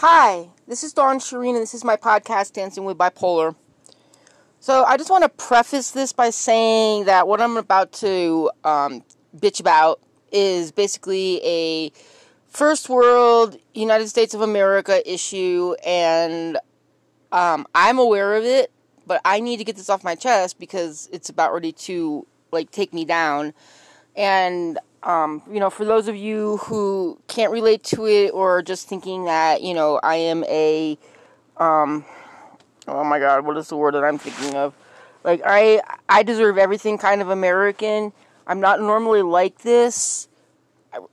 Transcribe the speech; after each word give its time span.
Hi, 0.00 0.50
this 0.68 0.84
is 0.84 0.92
Dawn 0.92 1.18
Sherine, 1.18 1.54
and 1.54 1.62
this 1.62 1.74
is 1.74 1.82
my 1.82 1.96
podcast, 1.96 2.52
Dancing 2.52 2.84
with 2.84 2.96
Bipolar. 2.96 3.56
So, 4.60 4.84
I 4.84 4.96
just 4.96 5.10
want 5.10 5.24
to 5.24 5.28
preface 5.28 5.90
this 5.90 6.12
by 6.12 6.30
saying 6.30 7.06
that 7.06 7.26
what 7.26 7.40
I'm 7.40 7.56
about 7.56 7.90
to 7.94 8.48
um, 8.62 9.02
bitch 9.36 9.58
about 9.58 9.98
is 10.30 10.70
basically 10.70 11.44
a 11.44 11.90
first 12.46 12.88
world 12.88 13.58
United 13.74 14.06
States 14.06 14.34
of 14.34 14.40
America 14.40 15.02
issue, 15.12 15.74
and 15.84 16.58
um, 17.32 17.66
I'm 17.74 17.98
aware 17.98 18.36
of 18.36 18.44
it, 18.44 18.70
but 19.04 19.20
I 19.24 19.40
need 19.40 19.56
to 19.56 19.64
get 19.64 19.74
this 19.74 19.90
off 19.90 20.04
my 20.04 20.14
chest 20.14 20.60
because 20.60 21.08
it's 21.10 21.28
about 21.28 21.52
ready 21.52 21.72
to 21.72 22.24
like 22.52 22.70
take 22.70 22.94
me 22.94 23.04
down. 23.04 23.52
And 24.14 24.78
um, 25.08 25.42
you 25.50 25.58
know, 25.58 25.70
for 25.70 25.86
those 25.86 26.06
of 26.06 26.16
you 26.16 26.58
who 26.58 27.18
can't 27.28 27.50
relate 27.50 27.82
to 27.82 28.06
it 28.06 28.28
or 28.28 28.60
just 28.60 28.88
thinking 28.88 29.24
that, 29.24 29.62
you 29.62 29.72
know, 29.72 29.98
I 30.02 30.16
am 30.16 30.44
a, 30.44 30.98
um, 31.56 32.04
oh 32.86 33.02
my 33.04 33.18
god, 33.18 33.46
what 33.46 33.56
is 33.56 33.68
the 33.68 33.76
word 33.76 33.94
that 33.94 34.04
I'm 34.04 34.18
thinking 34.18 34.54
of? 34.54 34.74
Like, 35.24 35.40
I, 35.46 35.80
I 36.10 36.22
deserve 36.22 36.58
everything 36.58 36.98
kind 36.98 37.22
of 37.22 37.30
American. 37.30 38.12
I'm 38.46 38.60
not 38.60 38.80
normally 38.80 39.22
like 39.22 39.60
this. 39.62 40.28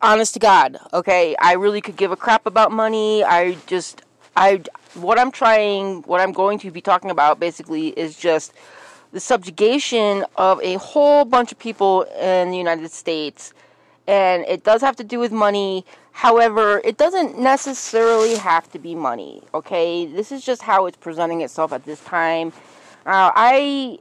Honest 0.02 0.34
to 0.34 0.40
God, 0.40 0.78
okay? 0.94 1.38
I 1.40 1.54
really 1.54 1.80
could 1.80 1.96
give 1.96 2.12
a 2.12 2.18
crap 2.18 2.46
about 2.46 2.74
money. 2.74 3.24
I 3.24 3.56
just, 3.66 4.02
I, 4.36 4.62
what 4.96 5.18
I'm 5.18 5.32
trying, 5.32 6.02
what 6.02 6.20
I'm 6.20 6.34
going 6.34 6.60
to 6.60 6.72
be 6.72 6.82
talking 6.82 7.12
about 7.12 7.40
basically 7.40 7.90
is 7.90 8.18
just 8.18 8.54
the 9.14 9.22
subjugation 9.22 10.26
of 10.36 10.62
a 10.62 10.76
whole 10.76 11.24
bunch 11.24 11.54
of 11.54 11.60
people 11.60 12.02
in 12.20 12.52
the 12.52 12.58
United 12.58 12.92
States 12.92 13.54
and 14.08 14.46
it 14.48 14.64
does 14.64 14.82
have 14.82 14.96
to 14.98 15.04
do 15.04 15.20
with 15.20 15.32
money. 15.32 15.86
However, 16.12 16.82
it 16.84 16.98
doesn't 16.98 17.40
necessarily 17.40 18.36
have 18.36 18.72
to 18.72 18.80
be 18.80 18.96
money. 18.96 19.44
Okay, 19.54 20.06
this 20.06 20.32
is 20.32 20.46
just 20.46 20.62
how 20.62 20.86
it's 20.86 20.98
presenting 20.98 21.42
itself 21.42 21.74
at 21.74 21.86
this 21.86 22.04
time. 22.04 22.54
Uh, 23.06 23.32
I 23.36 24.00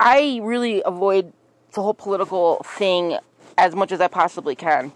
I 0.00 0.40
really 0.42 0.82
avoid 0.84 1.32
the 1.72 1.82
whole 1.82 1.94
political 1.94 2.62
thing 2.64 3.18
as 3.56 3.74
much 3.74 3.92
as 3.92 4.00
I 4.00 4.08
possibly 4.08 4.54
can. 4.54 4.92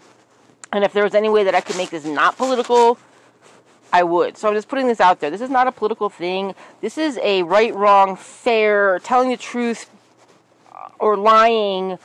And 0.73 0.83
if 0.83 0.93
there 0.93 1.03
was 1.03 1.15
any 1.15 1.29
way 1.29 1.43
that 1.43 1.55
I 1.55 1.61
could 1.61 1.77
make 1.77 1.89
this 1.89 2.05
not 2.05 2.37
political, 2.37 2.99
I 3.93 4.03
would. 4.03 4.37
So 4.37 4.49
I'm 4.49 4.53
just 4.53 4.67
putting 4.67 4.87
this 4.87 4.99
out 4.99 5.19
there. 5.19 5.29
This 5.31 5.41
is 5.41 5.49
not 5.49 5.67
a 5.67 5.71
political 5.71 6.09
thing. 6.09 6.53
This 6.81 6.97
is 6.97 7.17
a 7.23 7.43
right, 7.43 7.73
wrong, 7.73 8.15
fair, 8.15 8.99
telling 8.99 9.29
the 9.29 9.37
truth 9.37 9.89
or 10.99 11.15
lying 11.15 11.97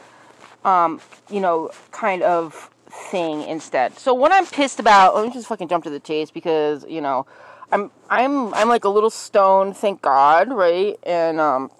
um, 0.64 1.00
you 1.30 1.40
know, 1.40 1.70
kind 1.90 2.22
of 2.22 2.70
thing 3.10 3.42
instead. 3.42 3.98
So 3.98 4.12
what 4.14 4.32
I'm 4.32 4.46
pissed 4.46 4.78
about, 4.78 5.14
let 5.14 5.26
me 5.26 5.32
just 5.32 5.48
fucking 5.48 5.68
jump 5.68 5.84
to 5.84 5.90
the 5.90 6.00
chase 6.00 6.30
because, 6.30 6.84
you 6.88 7.00
know, 7.00 7.26
I'm 7.70 7.90
I'm 8.10 8.52
I'm 8.54 8.68
like 8.68 8.84
a 8.84 8.88
little 8.90 9.10
stoned, 9.10 9.76
thank 9.76 10.02
God, 10.02 10.52
right? 10.52 10.98
And 11.04 11.40
um 11.40 11.70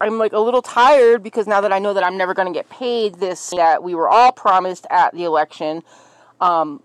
I'm 0.00 0.18
like 0.18 0.32
a 0.32 0.40
little 0.40 0.60
tired 0.60 1.22
because 1.22 1.46
now 1.46 1.60
that 1.60 1.72
I 1.72 1.78
know 1.78 1.94
that 1.94 2.04
I'm 2.04 2.18
never 2.18 2.34
going 2.34 2.48
to 2.48 2.52
get 2.52 2.68
paid 2.68 3.14
this 3.14 3.50
that 3.56 3.82
we 3.82 3.94
were 3.94 4.08
all 4.08 4.32
promised 4.32 4.86
at 4.90 5.14
the 5.14 5.24
election, 5.24 5.82
um 6.40 6.82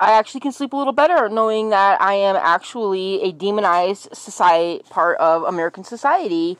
I 0.00 0.12
actually 0.12 0.40
can 0.40 0.52
sleep 0.52 0.72
a 0.72 0.76
little 0.76 0.92
better 0.92 1.28
knowing 1.28 1.70
that 1.70 2.00
I 2.00 2.14
am 2.14 2.34
actually 2.34 3.22
a 3.22 3.30
demonized 3.30 4.08
society 4.12 4.82
part 4.90 5.18
of 5.18 5.44
American 5.44 5.84
society 5.84 6.58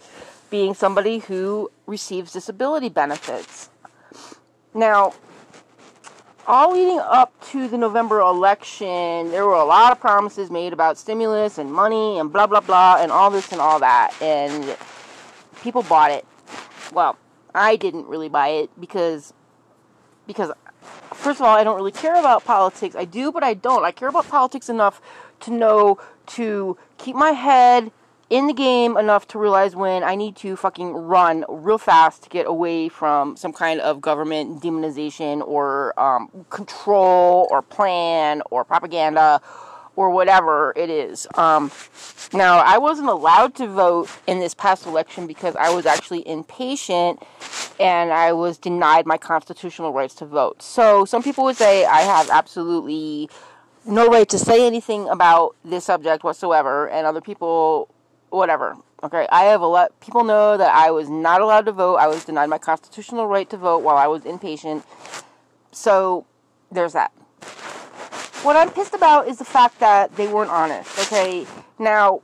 being 0.51 0.75
somebody 0.75 1.19
who 1.19 1.71
receives 1.87 2.33
disability 2.33 2.89
benefits. 2.89 3.71
Now, 4.73 5.15
all 6.47 6.73
leading 6.73 6.99
up 6.99 7.33
to 7.51 7.69
the 7.69 7.79
November 7.79 8.21
election, 8.21 9.31
there 9.31 9.47
were 9.47 9.55
a 9.55 9.65
lot 9.65 9.93
of 9.93 10.01
promises 10.01 10.51
made 10.51 10.73
about 10.73 10.99
stimulus 10.99 11.59
and 11.59 11.73
money 11.73 12.19
and 12.19 12.33
blah, 12.33 12.47
blah, 12.47 12.61
blah, 12.61 12.99
and 13.01 13.11
all 13.11 13.31
this 13.31 13.51
and 13.53 13.61
all 13.61 13.79
that. 13.81 14.15
And 14.21 14.77
people 15.63 15.83
bought 15.83 16.11
it. 16.11 16.27
Well, 16.93 17.17
I 17.55 17.77
didn't 17.77 18.07
really 18.07 18.29
buy 18.29 18.49
it 18.49 18.71
because, 18.79 19.33
because 20.27 20.53
first 21.13 21.41
of 21.41 21.47
all, 21.47 21.57
I 21.57 21.65
don't 21.65 21.77
really 21.77 21.93
care 21.93 22.17
about 22.17 22.45
politics. 22.45 22.95
I 22.95 23.05
do, 23.05 23.33
but 23.33 23.43
I 23.43 23.55
don't. 23.55 23.85
I 23.85 23.93
care 23.93 24.09
about 24.09 24.29
politics 24.29 24.69
enough 24.69 25.01
to 25.41 25.51
know 25.51 25.99
to 26.27 26.77
keep 26.99 27.17
my 27.17 27.31
head 27.31 27.91
in 28.35 28.49
the 28.49 28.53
game 28.53 28.97
enough 28.97 29.29
to 29.29 29.39
realize 29.39 29.77
when 29.77 30.03
I 30.03 30.17
need 30.17 30.35
to 30.39 30.57
fucking 30.57 30.93
run 30.93 31.45
real 31.49 31.79
fast 31.79 32.25
to 32.25 32.29
get 32.29 32.49
away 32.49 32.89
from 32.89 33.37
some 33.37 33.53
kind 33.53 33.79
of 33.79 34.01
government 34.01 34.61
demonization 34.61 35.41
or 35.47 35.99
um, 36.01 36.45
control 36.51 37.47
or 37.53 37.63
plan 37.63 38.43
or 38.51 38.65
propaganda 38.65 39.41
or 39.95 40.11
whatever 40.11 40.73
it 40.75 40.91
is. 40.91 41.29
Um, 41.37 41.71
now, 42.33 42.59
I 42.59 42.77
wasn't 42.79 43.09
allowed 43.09 43.55
to 43.55 43.69
vote 43.69 44.11
in 44.27 44.41
this 44.41 44.53
past 44.53 44.85
election 44.85 45.29
because 45.29 45.55
I 45.55 45.73
was 45.73 45.87
actually 45.87 46.27
impatient 46.27 47.23
and 47.79 48.13
I 48.13 48.33
was 48.33 48.59
denied 48.59 49.07
my 49.07 49.17
constitutional 49.17 49.93
rights 49.93 50.17
to 50.17 50.27
vote. 50.27 50.61
So, 50.61 51.05
some 51.05 51.23
people 51.23 51.45
would 51.45 51.57
say 51.57 51.85
I 51.85 52.01
have 52.01 52.31
absolutely 52.31 53.31
no 53.87 54.09
right 54.09 54.29
to 54.31 54.41
say 54.41 54.67
anything 54.67 55.09
about 55.09 55.55
this 55.65 55.85
subject 55.85 56.25
whatsoever, 56.25 56.89
and 56.89 57.07
other 57.07 57.21
people 57.21 57.94
whatever. 58.37 58.77
Okay, 59.03 59.27
I 59.31 59.45
have 59.45 59.61
a 59.61 59.67
lot. 59.67 59.99
People 60.01 60.25
know 60.25 60.57
that 60.57 60.75
I 60.75 60.91
was 60.91 61.11
not 61.11 61.41
allowed 61.41 61.67
to 61.67 61.73
vote. 61.73 61.97
I 61.97 62.07
was 62.07 62.25
denied 62.25 62.49
my 62.49 62.59
constitutional 62.59 63.27
right 63.27 63.49
to 63.51 63.57
vote 63.57 63.83
while 63.83 63.97
I 63.97 64.07
was 64.07 64.23
inpatient. 64.23 64.83
So 65.73 66.27
there's 66.71 66.95
that. 66.95 67.13
What 68.43 68.57
I'm 68.57 68.71
pissed 68.71 68.95
about 68.95 69.29
is 69.29 69.39
the 69.39 69.45
fact 69.45 69.81
that 69.81 70.17
they 70.17 70.27
weren't 70.27 70.51
honest. 70.51 70.99
Okay, 70.99 71.47
now 71.79 72.23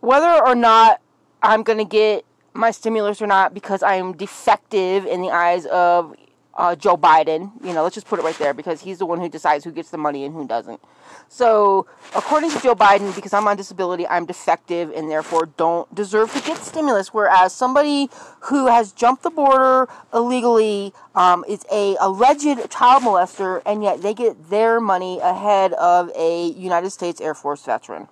whether 0.00 0.44
or 0.44 0.54
not 0.54 1.00
I'm 1.42 1.62
gonna 1.62 1.84
get 1.84 2.24
my 2.52 2.70
stimulus 2.70 3.20
or 3.20 3.26
not 3.26 3.52
because 3.52 3.82
I 3.82 3.96
am 3.96 4.16
defective 4.16 5.06
in 5.06 5.22
the 5.22 5.30
eyes 5.30 5.66
of 5.66 6.14
uh, 6.56 6.76
Joe 6.76 6.96
Biden. 6.96 7.52
You 7.64 7.72
know, 7.72 7.82
let's 7.82 7.94
just 7.94 8.06
put 8.06 8.18
it 8.18 8.22
right 8.22 8.36
there 8.38 8.54
because 8.54 8.80
he's 8.80 8.98
the 8.98 9.06
one 9.06 9.20
who 9.20 9.28
decides 9.28 9.64
who 9.64 9.72
gets 9.72 9.90
the 9.90 9.98
money 9.98 10.24
and 10.24 10.34
who 10.34 10.46
doesn't. 10.46 10.80
So, 11.28 11.86
according 12.14 12.50
to 12.50 12.60
Joe 12.60 12.74
Biden, 12.74 13.14
because 13.14 13.32
I'm 13.32 13.48
on 13.48 13.56
disability, 13.56 14.06
I'm 14.06 14.26
defective 14.26 14.90
and 14.90 15.10
therefore 15.10 15.48
don't 15.56 15.92
deserve 15.94 16.32
to 16.32 16.40
get 16.40 16.58
stimulus. 16.58 17.12
Whereas 17.12 17.52
somebody 17.52 18.08
who 18.40 18.66
has 18.66 18.92
jumped 18.92 19.22
the 19.22 19.30
border 19.30 19.88
illegally 20.12 20.92
um, 21.14 21.44
is 21.48 21.64
a 21.72 21.96
alleged 22.00 22.70
child 22.70 23.02
molester, 23.02 23.62
and 23.66 23.82
yet 23.82 24.02
they 24.02 24.14
get 24.14 24.50
their 24.50 24.80
money 24.80 25.18
ahead 25.20 25.72
of 25.74 26.10
a 26.16 26.48
United 26.48 26.90
States 26.90 27.20
Air 27.20 27.34
Force 27.34 27.64
veteran. 27.64 28.08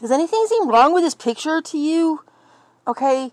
Does 0.00 0.10
anything 0.10 0.46
seem 0.48 0.68
wrong 0.68 0.94
with 0.94 1.02
this 1.02 1.14
picture 1.14 1.60
to 1.60 1.78
you? 1.78 2.24
Okay, 2.86 3.32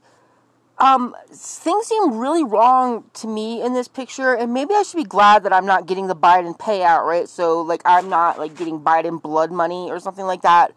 um, 0.80 1.16
things 1.32 1.88
seem 1.88 2.18
really 2.18 2.44
wrong 2.44 3.06
to 3.16 3.28
me 3.28 3.64
in 3.64 3.74
this 3.74 3.88
picture, 3.88 4.34
and 4.34 4.54
maybe 4.54 4.76
I 4.76 4.84
should 4.84 4.98
be 4.98 5.04
glad 5.04 5.44
that 5.44 5.54
I'm 5.54 5.66
not 5.66 5.88
getting 5.88 6.08
the 6.08 6.16
Biden 6.16 6.58
payout, 6.58 7.06
right? 7.06 7.28
So, 7.28 7.62
like, 7.62 7.82
I'm 7.84 8.10
not 8.10 8.38
like 8.38 8.56
getting 8.56 8.80
Biden 8.80 9.22
blood 9.22 9.52
money 9.52 9.90
or 9.90 10.00
something 10.00 10.26
like 10.26 10.44
that. 10.44 10.74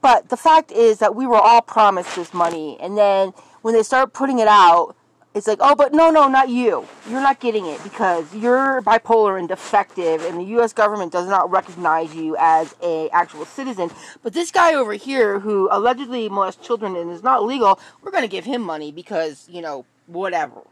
But 0.00 0.30
the 0.30 0.36
fact 0.36 0.72
is 0.72 0.98
that 0.98 1.14
we 1.14 1.26
were 1.26 1.36
all 1.36 1.60
promised 1.60 2.16
this 2.16 2.32
money, 2.32 2.78
and 2.80 2.96
then 2.96 3.34
when 3.60 3.74
they 3.74 3.82
start 3.82 4.14
putting 4.14 4.38
it 4.38 4.48
out, 4.48 4.96
it's 5.32 5.46
like, 5.46 5.58
oh, 5.60 5.76
but 5.76 5.92
no, 5.92 6.10
no, 6.10 6.28
not 6.28 6.48
you. 6.48 6.86
You're 7.08 7.20
not 7.20 7.38
getting 7.38 7.66
it 7.66 7.82
because 7.84 8.34
you're 8.34 8.82
bipolar 8.82 9.38
and 9.38 9.46
defective, 9.46 10.24
and 10.24 10.40
the 10.40 10.44
U.S. 10.56 10.72
government 10.72 11.12
does 11.12 11.28
not 11.28 11.48
recognize 11.50 12.14
you 12.14 12.36
as 12.38 12.74
a 12.82 13.08
actual 13.10 13.44
citizen. 13.44 13.90
But 14.24 14.32
this 14.32 14.50
guy 14.50 14.74
over 14.74 14.94
here, 14.94 15.38
who 15.38 15.68
allegedly 15.70 16.28
molests 16.28 16.66
children 16.66 16.96
and 16.96 17.10
is 17.12 17.22
not 17.22 17.44
legal, 17.44 17.78
we're 18.02 18.10
going 18.10 18.24
to 18.24 18.28
give 18.28 18.44
him 18.44 18.60
money 18.60 18.90
because 18.90 19.48
you 19.48 19.62
know 19.62 19.84
whatever. 20.06 20.62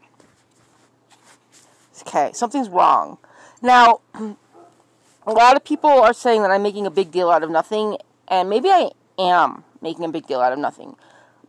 Okay, 2.01 2.31
something's 2.33 2.69
wrong. 2.69 3.17
Now, 3.61 4.01
a 4.13 5.31
lot 5.31 5.55
of 5.55 5.63
people 5.63 5.89
are 5.89 6.13
saying 6.13 6.41
that 6.41 6.51
I'm 6.51 6.63
making 6.63 6.85
a 6.85 6.91
big 6.91 7.11
deal 7.11 7.29
out 7.29 7.43
of 7.43 7.49
nothing, 7.49 7.97
and 8.27 8.49
maybe 8.49 8.69
I 8.69 8.89
am 9.17 9.63
making 9.81 10.03
a 10.03 10.09
big 10.09 10.27
deal 10.27 10.41
out 10.41 10.51
of 10.51 10.59
nothing. 10.59 10.97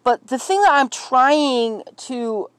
But 0.05 0.29
the 0.29 0.39
thing 0.39 0.63
that 0.63 0.73
I'm 0.73 0.89
trying 0.89 1.83
to 1.97 2.51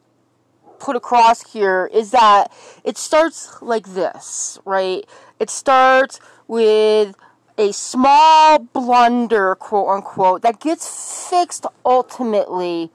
put 0.81 0.95
across 0.95 1.53
here 1.53 1.89
is 1.93 2.11
that 2.11 2.51
it 2.83 2.97
starts 2.97 3.61
like 3.61 3.93
this, 3.93 4.59
right? 4.65 5.05
It 5.39 5.49
starts 5.49 6.19
with 6.47 7.15
a 7.57 7.71
small 7.71 8.59
blunder, 8.59 9.55
quote 9.55 9.89
unquote, 9.89 10.41
that 10.41 10.59
gets 10.59 11.29
fixed 11.29 11.65
ultimately 11.85 12.89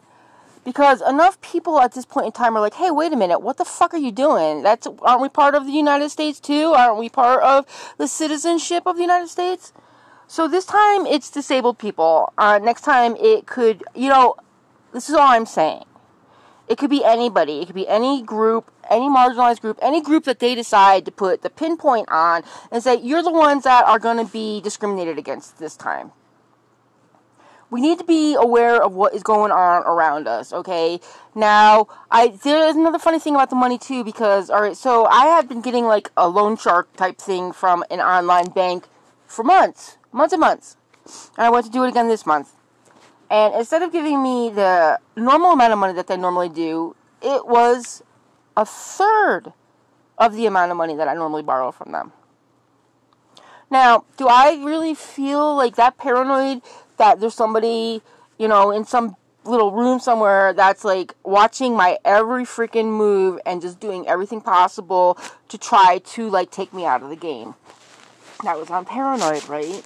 because 0.64 1.00
enough 1.00 1.40
people 1.40 1.80
at 1.80 1.92
this 1.92 2.04
point 2.04 2.26
in 2.26 2.32
time 2.32 2.56
are 2.56 2.60
like, 2.60 2.74
"Hey, 2.74 2.90
wait 2.90 3.12
a 3.12 3.16
minute, 3.16 3.38
what 3.38 3.56
the 3.56 3.64
fuck 3.64 3.94
are 3.94 3.98
you 3.98 4.10
doing? 4.10 4.62
That's 4.62 4.88
aren't 5.02 5.20
we 5.20 5.28
part 5.28 5.54
of 5.54 5.64
the 5.64 5.72
United 5.72 6.10
States 6.10 6.40
too? 6.40 6.74
Aren't 6.74 6.98
we 6.98 7.08
part 7.08 7.42
of 7.44 7.64
the 7.98 8.08
citizenship 8.08 8.82
of 8.84 8.96
the 8.96 9.02
United 9.02 9.28
States?" 9.28 9.72
So 10.26 10.48
this 10.48 10.64
time 10.64 11.06
it's 11.06 11.30
disabled 11.30 11.78
people. 11.78 12.32
Uh, 12.36 12.58
next 12.58 12.82
time 12.82 13.14
it 13.16 13.46
could, 13.46 13.84
you 13.94 14.08
know, 14.08 14.34
this 14.92 15.08
is 15.08 15.14
all 15.14 15.28
I'm 15.28 15.46
saying. 15.46 15.84
It 16.68 16.78
could 16.78 16.90
be 16.90 17.04
anybody. 17.04 17.60
It 17.60 17.66
could 17.66 17.74
be 17.74 17.88
any 17.88 18.22
group, 18.22 18.70
any 18.90 19.08
marginalized 19.08 19.60
group, 19.60 19.78
any 19.80 20.00
group 20.00 20.24
that 20.24 20.40
they 20.40 20.54
decide 20.54 21.04
to 21.04 21.12
put 21.12 21.42
the 21.42 21.50
pinpoint 21.50 22.08
on 22.10 22.42
and 22.70 22.82
say, 22.82 22.96
you're 22.96 23.22
the 23.22 23.32
ones 23.32 23.64
that 23.64 23.84
are 23.84 23.98
going 23.98 24.24
to 24.24 24.30
be 24.30 24.60
discriminated 24.60 25.18
against 25.18 25.58
this 25.58 25.76
time. 25.76 26.12
We 27.68 27.80
need 27.80 27.98
to 27.98 28.04
be 28.04 28.34
aware 28.34 28.80
of 28.80 28.94
what 28.94 29.12
is 29.12 29.24
going 29.24 29.50
on 29.50 29.82
around 29.82 30.28
us, 30.28 30.52
okay? 30.52 31.00
Now, 31.34 31.88
I 32.12 32.28
there's 32.28 32.76
another 32.76 32.98
funny 32.98 33.18
thing 33.18 33.34
about 33.34 33.50
the 33.50 33.56
money 33.56 33.76
too 33.76 34.04
because 34.04 34.50
all 34.50 34.62
right, 34.62 34.76
so 34.76 35.06
I 35.06 35.26
had 35.26 35.48
been 35.48 35.62
getting 35.62 35.84
like 35.84 36.10
a 36.16 36.28
loan 36.28 36.56
shark 36.56 36.94
type 36.96 37.18
thing 37.18 37.52
from 37.52 37.82
an 37.90 38.00
online 38.00 38.50
bank 38.50 38.86
for 39.26 39.42
months, 39.42 39.98
months 40.12 40.32
and 40.32 40.40
months. 40.40 40.76
And 41.36 41.44
I 41.46 41.50
went 41.50 41.66
to 41.66 41.72
do 41.72 41.82
it 41.82 41.88
again 41.88 42.06
this 42.06 42.24
month. 42.24 42.55
And 43.30 43.54
instead 43.54 43.82
of 43.82 43.92
giving 43.92 44.22
me 44.22 44.50
the 44.50 45.00
normal 45.16 45.52
amount 45.52 45.72
of 45.72 45.78
money 45.78 45.94
that 45.94 46.06
they 46.06 46.16
normally 46.16 46.48
do, 46.48 46.94
it 47.22 47.46
was 47.46 48.02
a 48.56 48.64
third 48.64 49.52
of 50.18 50.34
the 50.34 50.46
amount 50.46 50.70
of 50.70 50.76
money 50.76 50.94
that 50.96 51.08
I 51.08 51.14
normally 51.14 51.42
borrow 51.42 51.72
from 51.72 51.92
them. 51.92 52.12
Now, 53.70 54.04
do 54.16 54.28
I 54.28 54.62
really 54.64 54.94
feel 54.94 55.56
like 55.56 55.76
that 55.76 55.98
paranoid 55.98 56.62
that 56.98 57.20
there's 57.20 57.34
somebody, 57.34 58.00
you 58.38 58.48
know, 58.48 58.70
in 58.70 58.84
some 58.84 59.16
little 59.44 59.72
room 59.72 59.98
somewhere 59.98 60.52
that's 60.52 60.84
like 60.84 61.14
watching 61.24 61.74
my 61.74 61.98
every 62.04 62.44
freaking 62.44 62.86
move 62.96 63.38
and 63.44 63.60
just 63.60 63.80
doing 63.80 64.06
everything 64.08 64.40
possible 64.40 65.18
to 65.48 65.58
try 65.58 66.00
to 66.04 66.28
like 66.30 66.50
take 66.50 66.72
me 66.72 66.84
out 66.84 67.02
of 67.02 67.08
the 67.08 67.16
game? 67.16 67.54
That 68.44 68.58
was 68.58 68.70
on 68.70 68.84
paranoid, 68.84 69.48
right? 69.48 69.82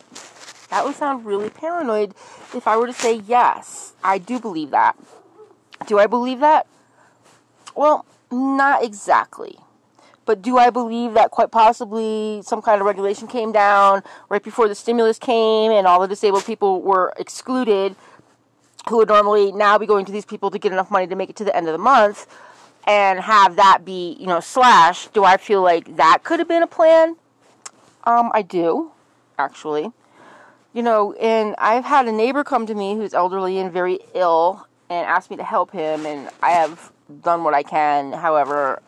That 0.71 0.85
would 0.85 0.95
sound 0.95 1.27
really 1.27 1.51
paranoid 1.51 2.15
if 2.55 2.67
I 2.67 2.77
were 2.77 2.87
to 2.87 2.93
say 2.93 3.15
yes. 3.15 3.93
I 4.03 4.19
do 4.19 4.39
believe 4.39 4.71
that. 4.71 4.97
Do 5.87 5.99
I 5.99 6.07
believe 6.07 6.41
that? 6.41 6.67
Well, 7.75 8.07
not 8.31 8.85
exactly. 8.85 9.57
But 10.27 10.43
do 10.43 10.59
I 10.59 10.71
believe 10.71 11.15
that 11.15 11.33
quite 11.33 11.51
possibly 11.51 12.43
some 12.45 12.63
kind 12.63 12.81
of 12.81 12.87
regulation 12.87 13.27
came 13.27 13.51
down 13.51 14.05
right 14.29 14.43
before 14.43 14.69
the 14.69 14.75
stimulus 14.77 15.19
came 15.19 15.73
and 15.73 15.87
all 15.87 16.01
the 16.01 16.07
disabled 16.07 16.45
people 16.45 16.83
were 16.83 17.13
excluded 17.19 17.97
who 18.89 18.99
would 18.99 19.09
normally 19.09 19.51
now 19.51 19.77
be 19.77 19.87
going 19.87 20.05
to 20.05 20.13
these 20.13 20.25
people 20.25 20.51
to 20.51 20.59
get 20.59 20.73
enough 20.73 20.91
money 20.91 21.07
to 21.07 21.17
make 21.17 21.31
it 21.31 21.37
to 21.37 21.45
the 21.45 21.55
end 21.57 21.67
of 21.67 21.73
the 21.73 21.79
month 21.79 22.27
and 22.87 23.21
have 23.21 23.57
that 23.57 23.85
be, 23.85 24.17
you 24.21 24.27
know, 24.27 24.41
slashed? 24.41 25.13
Do 25.13 25.25
I 25.25 25.37
feel 25.37 25.63
like 25.63 25.97
that 25.97 26.19
could 26.23 26.39
have 26.39 26.49
been 26.49 26.63
a 26.63 26.67
plan? 26.67 27.17
Um, 28.05 28.31
I 28.33 28.43
do, 28.43 28.93
actually. 29.39 29.93
You 30.73 30.83
know, 30.83 31.13
and 31.15 31.55
I've 31.59 31.85
had 31.85 32.07
a 32.07 32.13
neighbor 32.13 32.45
come 32.45 32.67
to 32.67 32.75
me 32.75 32.95
who's 32.95 33.13
elderly 33.13 33.59
and 33.59 33.73
very 33.73 33.99
ill 34.15 34.67
and 34.89 35.07
ask 35.07 35.31
me 35.31 35.37
to 35.37 35.45
help 35.45 35.73
him, 35.73 36.07
and 36.07 36.31
I 36.43 36.51
have 36.51 36.93
done 37.23 37.43
what 37.43 37.55
I 37.55 37.63
can. 37.63 38.13
However, 38.13 38.81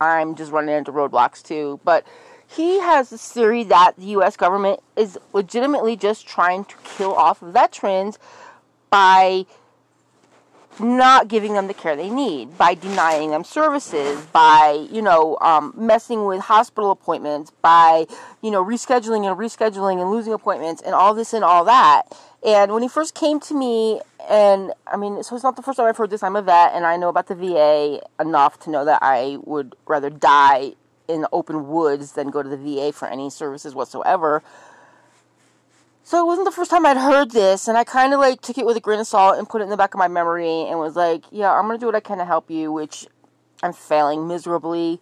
I'm 0.00 0.34
just 0.34 0.50
running 0.50 0.74
into 0.74 0.90
roadblocks 0.90 1.42
too. 1.42 1.78
But 1.84 2.04
he 2.48 2.80
has 2.80 3.10
this 3.10 3.30
theory 3.30 3.62
that 3.64 3.92
the 3.96 4.06
U.S. 4.06 4.36
government 4.36 4.80
is 4.96 5.18
legitimately 5.32 5.96
just 5.96 6.26
trying 6.26 6.64
to 6.64 6.74
kill 6.82 7.14
off 7.14 7.38
veterans 7.38 8.18
by 8.90 9.46
not 10.80 11.28
giving 11.28 11.54
them 11.54 11.66
the 11.66 11.74
care 11.74 11.96
they 11.96 12.10
need, 12.10 12.56
by 12.58 12.74
denying 12.74 13.30
them 13.30 13.44
services, 13.44 14.20
by, 14.26 14.86
you 14.90 15.02
know, 15.02 15.38
um, 15.40 15.72
messing 15.76 16.24
with 16.24 16.40
hospital 16.40 16.90
appointments, 16.90 17.52
by, 17.62 18.06
you 18.42 18.50
know, 18.50 18.64
rescheduling 18.64 19.28
and 19.28 19.38
rescheduling 19.38 20.00
and 20.00 20.10
losing 20.10 20.32
appointments 20.32 20.82
and 20.82 20.94
all 20.94 21.14
this 21.14 21.32
and 21.32 21.44
all 21.44 21.64
that. 21.64 22.02
And 22.44 22.72
when 22.72 22.82
he 22.82 22.88
first 22.88 23.14
came 23.14 23.38
to 23.40 23.54
me, 23.54 24.00
and 24.28 24.72
I 24.86 24.96
mean, 24.96 25.22
so 25.22 25.34
it's 25.34 25.44
not 25.44 25.56
the 25.56 25.62
first 25.62 25.76
time 25.76 25.86
I've 25.86 25.96
heard 25.96 26.10
this. 26.10 26.22
I'm 26.22 26.36
a 26.36 26.42
vet 26.42 26.72
and 26.74 26.86
I 26.86 26.96
know 26.96 27.08
about 27.08 27.26
the 27.26 27.34
VA 27.34 28.00
enough 28.20 28.58
to 28.60 28.70
know 28.70 28.84
that 28.84 29.00
I 29.02 29.38
would 29.44 29.74
rather 29.86 30.10
die 30.10 30.72
in 31.08 31.22
the 31.22 31.28
open 31.32 31.68
woods 31.68 32.12
than 32.12 32.30
go 32.30 32.42
to 32.42 32.48
the 32.48 32.56
VA 32.56 32.92
for 32.92 33.08
any 33.08 33.28
services 33.28 33.74
whatsoever. 33.74 34.42
So 36.10 36.20
it 36.20 36.26
wasn't 36.26 36.46
the 36.46 36.50
first 36.50 36.72
time 36.72 36.84
I'd 36.86 36.96
heard 36.96 37.30
this, 37.30 37.68
and 37.68 37.78
I 37.78 37.84
kind 37.84 38.12
of 38.12 38.18
like 38.18 38.40
took 38.40 38.58
it 38.58 38.66
with 38.66 38.76
a 38.76 38.80
grain 38.80 38.98
of 38.98 39.06
salt 39.06 39.38
and 39.38 39.48
put 39.48 39.60
it 39.60 39.64
in 39.64 39.70
the 39.70 39.76
back 39.76 39.94
of 39.94 39.98
my 39.98 40.08
memory 40.08 40.62
and 40.62 40.76
was 40.76 40.96
like, 40.96 41.22
yeah, 41.30 41.52
I'm 41.52 41.68
gonna 41.68 41.78
do 41.78 41.86
what 41.86 41.94
I 41.94 42.00
can 42.00 42.18
to 42.18 42.24
help 42.24 42.50
you, 42.50 42.72
which 42.72 43.06
I'm 43.62 43.72
failing 43.72 44.26
miserably. 44.26 45.00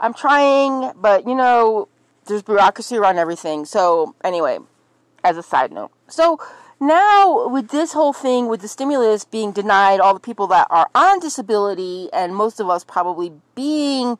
I'm 0.00 0.12
trying, 0.12 0.90
but 0.96 1.24
you 1.24 1.36
know, 1.36 1.86
there's 2.26 2.42
bureaucracy 2.42 2.96
around 2.96 3.18
everything. 3.18 3.64
So, 3.64 4.16
anyway, 4.24 4.58
as 5.22 5.36
a 5.36 5.42
side 5.44 5.70
note. 5.70 5.92
So, 6.08 6.40
now 6.80 7.46
with 7.46 7.68
this 7.68 7.92
whole 7.92 8.12
thing 8.12 8.48
with 8.48 8.60
the 8.60 8.66
stimulus 8.66 9.24
being 9.24 9.52
denied 9.52 10.00
all 10.00 10.14
the 10.14 10.18
people 10.18 10.48
that 10.48 10.66
are 10.68 10.90
on 10.96 11.20
disability 11.20 12.08
and 12.12 12.34
most 12.34 12.58
of 12.58 12.68
us 12.68 12.82
probably 12.82 13.30
being 13.54 14.18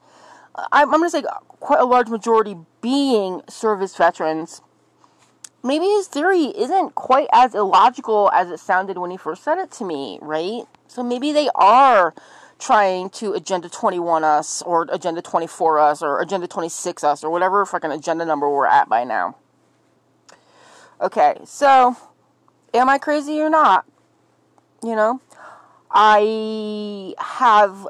uh, 0.55 0.65
i'm, 0.71 0.95
I'm 0.95 1.01
going 1.01 1.11
to 1.11 1.11
say 1.11 1.25
quite 1.59 1.81
a 1.81 1.85
large 1.85 2.09
majority 2.09 2.57
being 2.81 3.43
service 3.49 3.97
veterans 3.97 4.63
maybe 5.65 5.87
his 5.87 6.07
theory 6.07 6.53
isn't 6.57 6.95
quite 6.95 7.27
as 7.33 7.55
illogical 7.55 8.31
as 8.33 8.51
it 8.51 8.61
sounded 8.61 8.99
when 8.99 9.11
he 9.11 9.17
first 9.17 9.43
said 9.43 9.59
it 9.59 9.73
to 9.73 9.85
me, 9.85 10.19
right? 10.23 10.65
So 10.87 11.03
maybe 11.03 11.33
they 11.33 11.49
are 11.57 12.15
trying 12.59 13.11
to 13.11 13.33
Agenda 13.33 13.69
21 13.69 14.23
us, 14.23 14.63
or 14.63 14.87
Agenda 14.93 15.21
24 15.21 15.81
us, 15.81 16.03
or 16.03 16.21
Agenda 16.21 16.47
26 16.47 17.03
us, 17.03 17.25
or 17.25 17.31
whatever 17.31 17.67
fucking 17.67 17.91
agenda 17.91 18.25
number 18.25 18.49
we're 18.49 18.67
at 18.67 18.89
by 18.89 19.03
now. 19.03 19.37
Okay, 21.01 21.37
so 21.45 21.97
am 22.73 22.89
I 22.89 22.99
crazy 22.99 23.41
or 23.41 23.51
not? 23.51 23.85
You 24.83 24.95
know, 24.95 25.21
I 25.91 27.15
have 27.19 27.89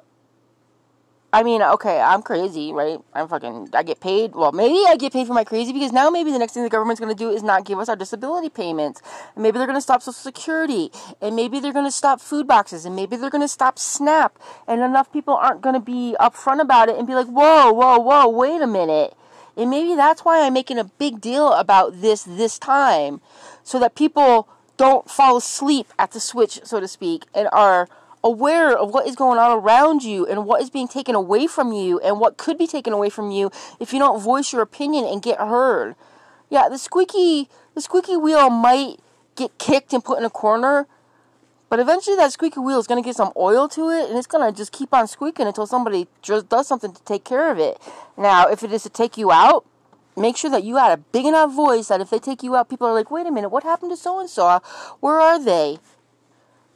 I 1.35 1.43
mean, 1.43 1.63
okay, 1.63 2.01
I'm 2.01 2.23
crazy, 2.23 2.73
right? 2.73 3.01
I'm 3.13 3.27
fucking, 3.27 3.71
I 3.75 3.83
get 3.83 3.99
paid. 3.99 4.37
Well, 4.37 4.53
maybe 4.53 4.79
I 4.87 4.97
get 4.97 5.13
paid 5.13 5.27
for 5.27 5.33
my 5.33 5.43
crazy 5.43 5.73
because 5.73 5.91
now 5.91 6.09
maybe 6.09 6.31
the 6.31 6.39
next 6.39 6.53
thing 6.53 6.63
the 6.63 6.69
government's 6.69 7.01
going 7.01 7.13
to 7.13 7.19
do 7.19 7.29
is 7.29 7.43
not 7.43 7.65
give 7.65 7.81
us 7.81 7.89
our 7.89 7.97
disability 7.97 8.49
payments. 8.49 9.03
And 9.35 9.43
maybe 9.43 9.59
they're 9.59 9.67
going 9.67 9.77
to 9.77 9.83
stop 9.83 10.01
Social 10.01 10.13
Security. 10.13 10.93
And 11.21 11.35
maybe 11.35 11.59
they're 11.59 11.73
going 11.73 11.87
to 11.87 11.91
stop 11.91 12.21
food 12.21 12.47
boxes. 12.47 12.85
And 12.85 12.95
maybe 12.95 13.17
they're 13.17 13.31
going 13.31 13.43
to 13.43 13.49
stop 13.49 13.81
SNAP. 13.81 14.39
And 14.69 14.81
enough 14.81 15.13
people 15.13 15.35
aren't 15.35 15.61
going 15.61 15.75
to 15.75 15.81
be 15.81 16.15
upfront 16.21 16.61
about 16.61 16.89
it 16.89 16.97
and 16.97 17.05
be 17.05 17.17
like, 17.17 17.27
whoa, 17.27 17.73
whoa, 17.73 17.99
whoa, 17.99 18.29
wait 18.29 18.63
a 18.63 18.69
minute. 18.69 19.17
And 19.57 19.71
maybe 19.71 19.97
that's 19.97 20.25
why 20.25 20.47
I'm 20.47 20.53
making 20.53 20.79
a 20.79 20.85
big 20.85 21.21
deal 21.21 21.53
about 21.53 22.01
this 22.01 22.23
this 22.23 22.61
time. 22.61 23.21
So 23.65 23.81
that 23.81 23.97
people 23.97 24.49
don't 24.77 25.11
fall 25.11 25.39
asleep 25.39 25.89
at 25.99 26.13
the 26.13 26.21
switch, 26.21 26.61
so 26.63 26.79
to 26.79 26.87
speak, 26.87 27.25
and 27.35 27.49
are 27.51 27.89
aware 28.25 28.77
of 28.77 28.93
what 28.93 29.07
is 29.07 29.15
going 29.15 29.39
on 29.39 29.57
around 29.57 30.03
you 30.03 30.27
and 30.27 30.47
what 30.47 30.63
is 30.63 30.71
being 30.71 30.89
taken 30.89 31.15
away 31.15 31.47
from 31.47 31.73
you 31.73 32.01
and 32.01 32.19
what 32.19 32.39
could 32.39 32.57
be 32.57 32.67
taken 32.67 32.93
away 32.93 33.11
from 33.11 33.31
you 33.31 33.51
if 33.79 33.93
you 33.93 33.99
don't 33.99 34.21
voice 34.21 34.53
your 34.53 34.63
opinion 34.63 35.05
and 35.05 35.23
get 35.23 35.39
heard. 35.39 35.95
Yeah, 36.49 36.69
the 36.69 36.79
squeaky 36.79 37.49
the 37.75 37.83
squeaky 37.83 38.17
wheel 38.17 38.49
might 38.49 38.97
get 39.37 39.59
kicked 39.59 39.93
and 39.93 40.03
put 40.03 40.19
in 40.19 40.25
a 40.25 40.31
corner, 40.31 40.87
but 41.69 41.81
eventually 41.81 42.17
that 42.17 42.33
squeaky 42.33 42.61
wheel 42.61 42.79
is 42.79 42.87
going 42.87 43.03
to 43.03 43.07
get 43.07 43.17
some 43.17 43.33
oil 43.37 43.69
to 43.69 43.91
it 43.91 44.09
and 44.09 44.17
it's 44.17 44.27
going 44.27 44.51
to 44.51 44.57
just 44.57 44.73
keep 44.73 44.95
on 44.95 45.07
squeaking 45.07 45.47
until 45.47 45.67
somebody 45.67 46.07
does 46.23 46.67
something 46.67 46.93
to 46.93 47.03
take 47.03 47.25
care 47.25 47.51
of 47.51 47.59
it. 47.59 47.79
Now, 48.17 48.49
if 48.49 48.63
it 48.63 48.73
is 48.73 48.85
to 48.85 48.89
take 48.89 49.19
you 49.19 49.33
out, 49.33 49.67
make 50.17 50.37
sure 50.37 50.51
that 50.51 50.65
you 50.65 50.77
had 50.77 50.93
a 50.93 50.97
big 50.97 51.27
enough 51.27 51.53
voice 51.53 51.89
that 51.89 52.01
if 52.01 52.11
they 52.11 52.19
take 52.19 52.43
you 52.43 52.57
out, 52.57 52.71
people 52.71 52.87
are 52.87 52.95
like, 52.95 53.11
wait 53.11 53.27
a 53.27 53.33
minute, 53.33 53.49
what 53.49 53.65
happened 53.65 53.91
to 53.91 53.97
so 53.97 54.21
and 54.21 54.31
so? 54.31 54.61
Where 55.01 55.19
are 55.19 55.43
they? 55.43 55.79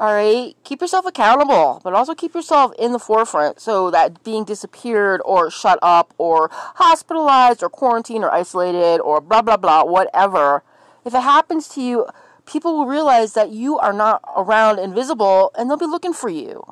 All 0.00 0.14
right, 0.14 0.54
keep 0.62 0.80
yourself 0.80 1.06
accountable, 1.06 1.80
but 1.82 1.92
also 1.92 2.14
keep 2.14 2.32
yourself 2.32 2.70
in 2.78 2.92
the 2.92 3.00
forefront 3.00 3.58
so 3.58 3.90
that 3.90 4.22
being 4.22 4.44
disappeared 4.44 5.20
or 5.24 5.50
shut 5.50 5.76
up 5.82 6.14
or 6.18 6.50
hospitalized 6.52 7.64
or 7.64 7.68
quarantined 7.68 8.22
or 8.22 8.32
isolated 8.32 9.00
or 9.00 9.20
blah 9.20 9.42
blah 9.42 9.56
blah, 9.56 9.82
whatever, 9.82 10.62
if 11.04 11.14
it 11.14 11.22
happens 11.22 11.66
to 11.70 11.82
you, 11.82 12.06
people 12.46 12.78
will 12.78 12.86
realize 12.86 13.34
that 13.34 13.50
you 13.50 13.76
are 13.76 13.92
not 13.92 14.22
around 14.36 14.78
invisible 14.78 15.50
and 15.58 15.68
they'll 15.68 15.76
be 15.76 15.84
looking 15.84 16.12
for 16.12 16.28
you. 16.28 16.62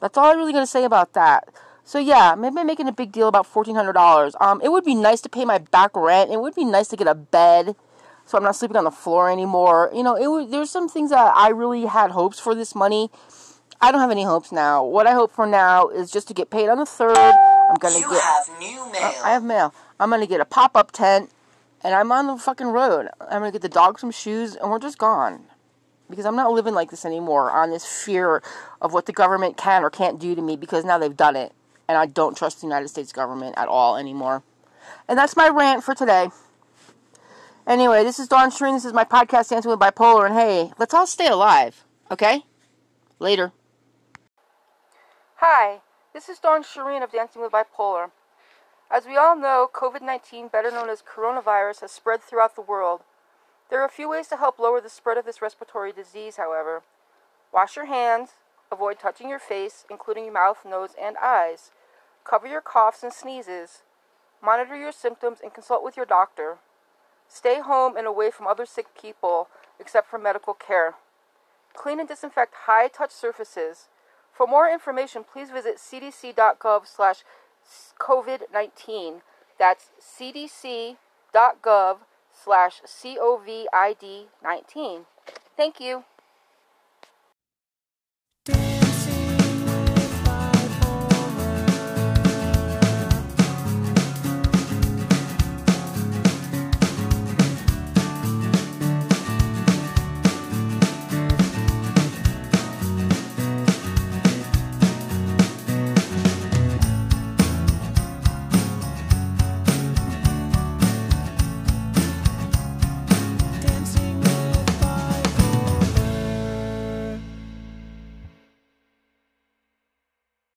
That's 0.00 0.16
all 0.16 0.30
I'm 0.30 0.38
really 0.38 0.52
going 0.52 0.62
to 0.62 0.70
say 0.70 0.84
about 0.84 1.14
that. 1.14 1.48
So 1.82 1.98
yeah, 1.98 2.36
maybe 2.38 2.58
I'm 2.58 2.68
making 2.68 2.86
a 2.86 2.92
big 2.92 3.10
deal 3.10 3.26
about 3.26 3.46
fourteen 3.46 3.74
hundred 3.74 3.94
dollars. 3.94 4.36
Um, 4.40 4.60
it 4.62 4.70
would 4.70 4.84
be 4.84 4.94
nice 4.94 5.20
to 5.22 5.28
pay 5.28 5.44
my 5.44 5.58
back 5.58 5.90
rent. 5.96 6.30
It 6.30 6.40
would 6.40 6.54
be 6.54 6.64
nice 6.64 6.86
to 6.88 6.96
get 6.96 7.08
a 7.08 7.16
bed 7.16 7.74
so 8.28 8.36
I'm 8.36 8.44
not 8.44 8.56
sleeping 8.56 8.76
on 8.76 8.84
the 8.84 8.90
floor 8.90 9.30
anymore. 9.30 9.90
You 9.94 10.02
know, 10.02 10.14
it 10.14 10.26
was, 10.26 10.50
there's 10.50 10.68
some 10.68 10.86
things 10.86 11.08
that 11.10 11.32
I 11.34 11.48
really 11.48 11.86
had 11.86 12.10
hopes 12.10 12.38
for 12.38 12.54
this 12.54 12.74
money. 12.74 13.10
I 13.80 13.90
don't 13.90 14.02
have 14.02 14.10
any 14.10 14.24
hopes 14.24 14.52
now. 14.52 14.84
What 14.84 15.06
I 15.06 15.14
hope 15.14 15.32
for 15.32 15.46
now 15.46 15.88
is 15.88 16.10
just 16.10 16.28
to 16.28 16.34
get 16.34 16.50
paid 16.50 16.68
on 16.68 16.76
the 16.76 16.84
third. 16.84 17.16
I'm 17.16 17.76
gonna 17.80 17.98
you 17.98 18.10
get. 18.10 18.20
have 18.20 18.50
new 18.58 18.92
mail. 18.92 19.02
Uh, 19.02 19.22
I 19.24 19.30
have 19.30 19.42
mail. 19.42 19.74
I'm 19.98 20.10
gonna 20.10 20.26
get 20.26 20.42
a 20.42 20.44
pop-up 20.44 20.92
tent, 20.92 21.30
and 21.82 21.94
I'm 21.94 22.12
on 22.12 22.26
the 22.26 22.36
fucking 22.36 22.66
road. 22.66 23.08
I'm 23.18 23.40
gonna 23.40 23.50
get 23.50 23.62
the 23.62 23.68
dog 23.70 23.98
some 23.98 24.10
shoes, 24.10 24.56
and 24.56 24.70
we're 24.70 24.78
just 24.78 24.98
gone. 24.98 25.44
Because 26.10 26.26
I'm 26.26 26.36
not 26.36 26.52
living 26.52 26.74
like 26.74 26.90
this 26.90 27.06
anymore 27.06 27.50
on 27.50 27.70
this 27.70 27.86
fear 27.86 28.42
of 28.82 28.92
what 28.92 29.06
the 29.06 29.12
government 29.12 29.56
can 29.56 29.82
or 29.82 29.88
can't 29.88 30.20
do 30.20 30.34
to 30.34 30.42
me 30.42 30.56
because 30.56 30.84
now 30.84 30.98
they've 30.98 31.16
done 31.16 31.36
it. 31.36 31.52
And 31.88 31.96
I 31.96 32.04
don't 32.04 32.36
trust 32.36 32.60
the 32.60 32.66
United 32.66 32.88
States 32.88 33.10
government 33.10 33.54
at 33.56 33.68
all 33.68 33.96
anymore. 33.96 34.42
And 35.08 35.18
that's 35.18 35.34
my 35.34 35.48
rant 35.48 35.82
for 35.82 35.94
today. 35.94 36.28
Anyway, 37.68 38.02
this 38.02 38.18
is 38.18 38.28
Dawn 38.28 38.50
Sherine. 38.50 38.72
This 38.72 38.86
is 38.86 38.94
my 38.94 39.04
podcast, 39.04 39.50
Dancing 39.50 39.70
with 39.70 39.78
Bipolar. 39.78 40.24
And 40.24 40.34
hey, 40.34 40.72
let's 40.78 40.94
all 40.94 41.06
stay 41.06 41.26
alive, 41.26 41.84
okay? 42.10 42.44
Later. 43.18 43.52
Hi, 45.36 45.82
This 46.14 46.30
is 46.30 46.38
Dawn 46.38 46.62
Sherine 46.62 47.04
of 47.04 47.12
Dancing 47.12 47.42
with 47.42 47.52
Bipolar. 47.52 48.10
As 48.90 49.04
we 49.04 49.18
all 49.18 49.36
know, 49.36 49.68
COVID 49.70 50.00
19, 50.00 50.48
better 50.48 50.70
known 50.70 50.88
as 50.88 51.02
coronavirus, 51.02 51.82
has 51.82 51.92
spread 51.92 52.22
throughout 52.22 52.56
the 52.56 52.62
world. 52.62 53.02
There 53.68 53.82
are 53.82 53.86
a 53.86 53.90
few 53.90 54.08
ways 54.08 54.28
to 54.28 54.38
help 54.38 54.58
lower 54.58 54.80
the 54.80 54.88
spread 54.88 55.18
of 55.18 55.26
this 55.26 55.42
respiratory 55.42 55.92
disease, 55.92 56.38
however. 56.38 56.80
Wash 57.52 57.76
your 57.76 57.84
hands, 57.84 58.30
avoid 58.72 58.98
touching 58.98 59.28
your 59.28 59.38
face, 59.38 59.84
including 59.90 60.24
your 60.24 60.32
mouth, 60.32 60.64
nose, 60.64 60.94
and 60.98 61.18
eyes. 61.22 61.70
Cover 62.24 62.46
your 62.46 62.62
coughs 62.62 63.02
and 63.02 63.12
sneezes. 63.12 63.82
Monitor 64.42 64.74
your 64.74 64.90
symptoms 64.92 65.40
and 65.42 65.52
consult 65.52 65.84
with 65.84 65.98
your 65.98 66.06
doctor. 66.06 66.56
Stay 67.28 67.60
home 67.60 67.96
and 67.96 68.06
away 68.06 68.30
from 68.30 68.46
other 68.46 68.66
sick 68.66 68.86
people 69.00 69.48
except 69.78 70.08
for 70.08 70.18
medical 70.18 70.54
care. 70.54 70.94
Clean 71.74 72.00
and 72.00 72.08
disinfect 72.08 72.54
high 72.66 72.88
touch 72.88 73.12
surfaces. 73.12 73.88
For 74.32 74.46
more 74.46 74.70
information, 74.70 75.24
please 75.24 75.50
visit 75.50 75.76
cdc.gov 75.76 76.86
slash 76.86 77.24
COVID-19. 77.98 79.20
That's 79.58 79.90
cdc.gov 80.00 81.96
slash 82.32 82.80
COVID-19. 82.88 85.04
Thank 85.56 85.80
you. 85.80 86.04